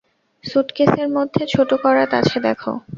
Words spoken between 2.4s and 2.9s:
দেখো।